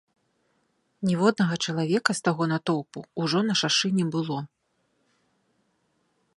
[1.09, 4.41] Ніводнага чалавека з таго натоўпу ўжо на шашы не было.